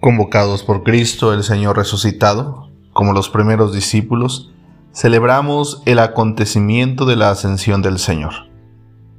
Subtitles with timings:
[0.00, 4.54] Convocados por Cristo el Señor resucitado, como los primeros discípulos,
[4.94, 8.32] celebramos el acontecimiento de la ascensión del Señor.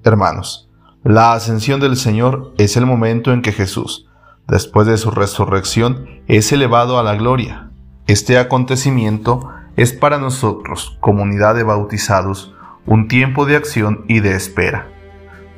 [0.06, 0.70] Hermanos,
[1.04, 4.08] la ascensión del Señor es el momento en que Jesús,
[4.48, 7.72] después de su resurrección, es elevado a la gloria.
[8.08, 12.54] Este acontecimiento es para nosotros, comunidad de bautizados,
[12.86, 14.88] un tiempo de acción y de espera.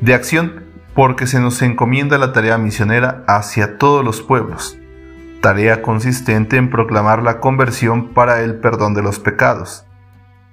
[0.02, 4.81] De acción porque se nos encomienda la tarea misionera hacia todos los pueblos
[5.42, 9.86] tarea consistente en proclamar la conversión para el perdón de los pecados,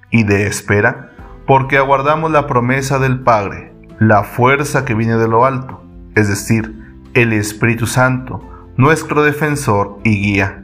[0.09, 1.11] y de espera,
[1.47, 5.83] porque aguardamos la promesa del Padre, la fuerza que viene de lo alto,
[6.15, 6.75] es decir,
[7.13, 8.41] el Espíritu Santo,
[8.77, 10.63] nuestro defensor y guía.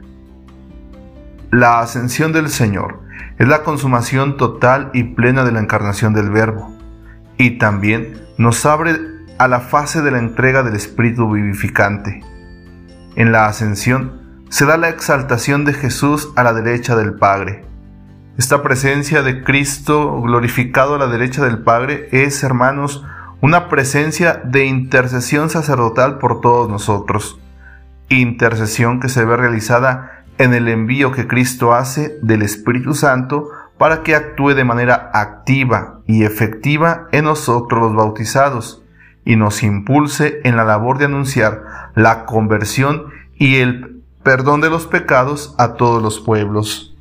[1.50, 3.00] La ascensión del Señor
[3.38, 6.76] es la consumación total y plena de la encarnación del Verbo,
[7.38, 8.96] y también nos abre
[9.38, 12.22] a la fase de la entrega del Espíritu vivificante
[13.16, 17.64] en la ascensión se da la exaltación de Jesús a la derecha del Padre.
[18.38, 23.04] Esta presencia de Cristo glorificado a la derecha del Padre es, hermanos,
[23.40, 27.40] una presencia de intercesión sacerdotal por todos nosotros.
[28.08, 34.02] Intercesión que se ve realizada en el envío que Cristo hace del Espíritu Santo para
[34.02, 38.82] que actúe de manera activa y efectiva en nosotros los bautizados
[39.26, 44.86] y nos impulse en la labor de anunciar la conversión y el perdón de los
[44.86, 46.94] pecados a todos los pueblos.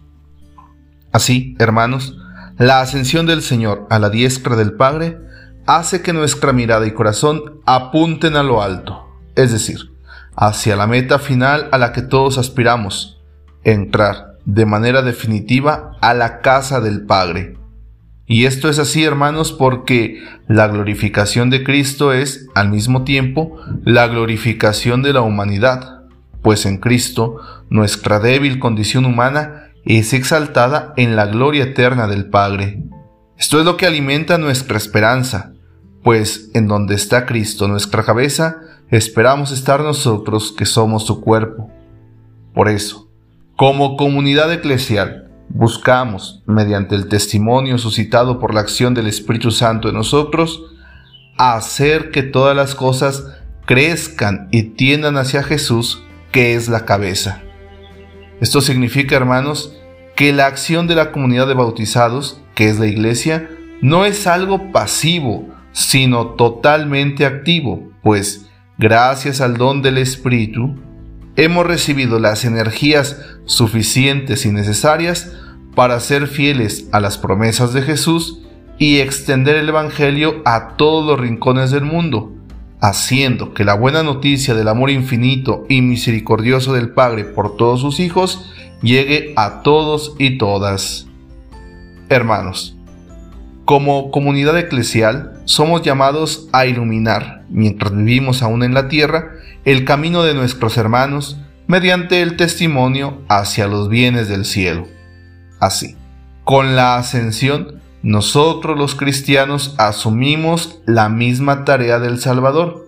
[1.14, 2.18] Así, hermanos,
[2.58, 5.20] la ascensión del Señor a la diestra del Padre
[5.68, 9.94] hace que nuestra mirada y corazón apunten a lo alto, es decir,
[10.36, 13.22] hacia la meta final a la que todos aspiramos,
[13.64, 17.58] entrar de manera definitiva a la casa del Padre.
[18.28, 24.08] Y esto es así, hermanos, porque la glorificación de Cristo es, al mismo tiempo, la
[24.08, 26.06] glorificación de la humanidad,
[26.42, 27.38] pues en Cristo
[27.70, 32.84] nuestra débil condición humana es exaltada en la gloria eterna del Padre.
[33.38, 35.54] Esto es lo que alimenta nuestra esperanza,
[36.04, 38.58] pues en donde está Cristo nuestra cabeza,
[38.90, 41.70] esperamos estar nosotros que somos su cuerpo.
[42.54, 43.10] Por eso,
[43.56, 49.96] como comunidad eclesial, buscamos, mediante el testimonio suscitado por la acción del Espíritu Santo en
[49.96, 50.64] nosotros,
[51.38, 53.26] hacer que todas las cosas
[53.66, 57.42] crezcan y tiendan hacia Jesús, que es la cabeza.
[58.42, 59.78] Esto significa, hermanos,
[60.16, 63.50] que la acción de la comunidad de bautizados, que es la iglesia,
[63.82, 70.76] no es algo pasivo, sino totalmente activo, pues gracias al don del Espíritu,
[71.36, 75.34] hemos recibido las energías suficientes y necesarias
[75.76, 78.42] para ser fieles a las promesas de Jesús
[78.78, 82.34] y extender el Evangelio a todos los rincones del mundo,
[82.82, 88.00] haciendo que la buena noticia del amor infinito y misericordioso del Padre por todos sus
[88.00, 88.52] hijos
[88.82, 91.08] llegue a todos y todas.
[92.10, 92.75] Hermanos,
[93.66, 99.32] como comunidad eclesial somos llamados a iluminar, mientras vivimos aún en la tierra,
[99.66, 101.38] el camino de nuestros hermanos
[101.68, 104.88] mediante el testimonio hacia los bienes del cielo.
[105.60, 105.96] Así,
[106.44, 112.86] con la ascensión, nosotros los cristianos asumimos la misma tarea del Salvador,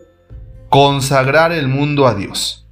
[0.70, 2.68] consagrar el mundo a Dios.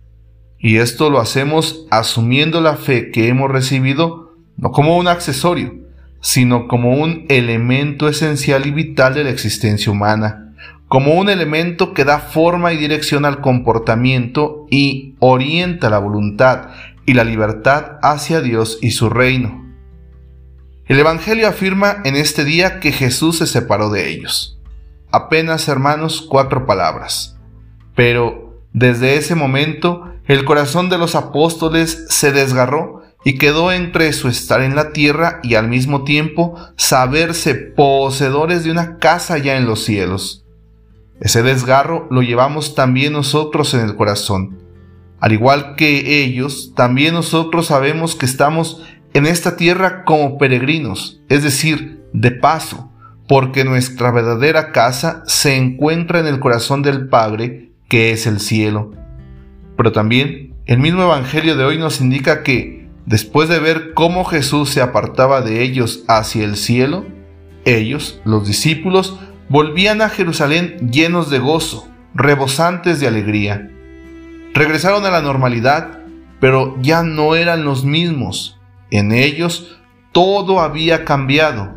[0.59, 5.84] Y esto lo hacemos asumiendo la fe que hemos recibido no como un accesorio,
[6.25, 10.45] sino como un elemento esencial y vital de la existencia humana
[10.87, 16.69] como un elemento que da forma y dirección al comportamiento y orienta la voluntad
[17.05, 19.65] y la libertad hacia Dios y su reino.
[20.87, 24.59] El Evangelio afirma en este día que Jesús se separó de ellos.
[25.11, 27.37] Apenas, hermanos, cuatro palabras.
[27.95, 32.94] Pero desde ese momento el corazón de los apóstoles se desgarró
[33.25, 38.71] y quedó entre su estar en la tierra y al mismo tiempo saberse poseedores de
[38.71, 40.45] una casa ya en los cielos.
[41.19, 44.59] Ese desgarro lo llevamos también nosotros en el corazón.
[45.19, 48.83] Al igual que ellos, también nosotros sabemos que estamos
[49.15, 52.91] en esta tierra como peregrinos, es decir, de paso,
[53.27, 58.91] porque nuestra verdadera casa se encuentra en el corazón del Padre, que es el cielo.
[59.77, 62.74] Pero también el mismo Evangelio de hoy nos indica que,
[63.05, 67.05] después de ver cómo Jesús se apartaba de ellos hacia el cielo,
[67.65, 69.19] ellos, los discípulos,
[69.49, 73.71] volvían a Jerusalén llenos de gozo, rebosantes de alegría.
[74.53, 75.99] Regresaron a la normalidad,
[76.39, 78.59] pero ya no eran los mismos.
[78.91, 79.77] En ellos
[80.11, 81.75] todo había cambiado.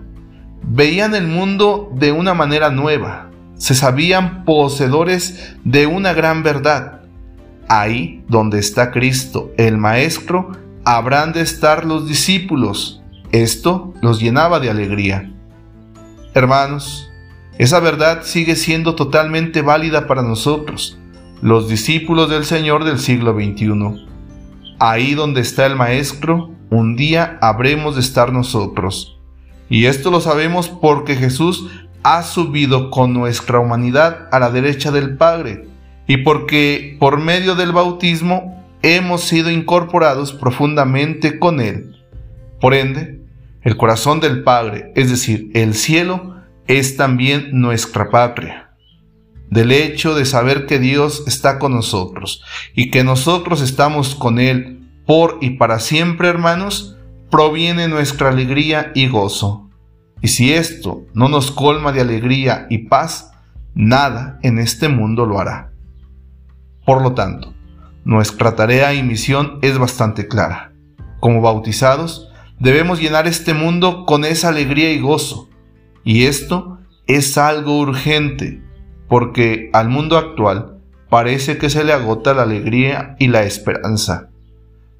[0.63, 3.31] Veían el mundo de una manera nueva.
[3.57, 7.01] Se sabían poseedores de una gran verdad.
[7.69, 10.53] Ahí donde está Cristo, el Maestro,
[10.97, 13.03] habrán de estar los discípulos.
[13.31, 15.31] Esto los llenaba de alegría.
[16.33, 17.11] Hermanos,
[17.59, 20.99] esa verdad sigue siendo totalmente válida para nosotros,
[21.43, 24.07] los discípulos del Señor del siglo XXI.
[24.79, 29.21] Ahí donde está el Maestro, un día habremos de estar nosotros.
[29.69, 31.69] Y esto lo sabemos porque Jesús
[32.03, 35.69] ha subido con nuestra humanidad a la derecha del Padre,
[36.07, 41.97] y porque por medio del bautismo hemos sido incorporados profundamente con Él.
[42.61, 43.21] Por ende,
[43.63, 46.37] el corazón del Padre, es decir, el cielo,
[46.67, 48.71] es también nuestra patria.
[49.51, 52.43] Del hecho de saber que Dios está con nosotros
[52.75, 56.97] y que nosotros estamos con Él por y para siempre, hermanos,
[57.31, 59.71] proviene nuestra alegría y gozo.
[60.21, 63.31] Y si esto no nos colma de alegría y paz,
[63.75, 65.73] nada en este mundo lo hará.
[66.85, 67.55] Por lo tanto,
[68.09, 70.73] nuestra tarea y misión es bastante clara.
[71.21, 75.51] Como bautizados, debemos llenar este mundo con esa alegría y gozo,
[76.05, 78.63] y esto es algo urgente,
[79.09, 80.79] porque al mundo actual
[81.11, 84.31] parece que se le agota la alegría y la esperanza.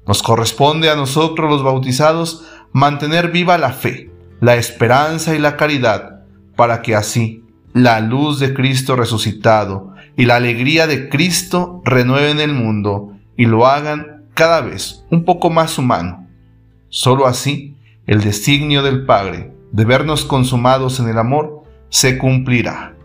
[0.05, 6.25] Nos corresponde a nosotros los bautizados mantener viva la fe, la esperanza y la caridad,
[6.55, 12.51] para que así la luz de Cristo resucitado y la alegría de Cristo renueven el
[12.51, 16.27] mundo y lo hagan cada vez un poco más humano.
[16.89, 22.97] Solo así el designio del Padre de vernos consumados en el amor se cumplirá.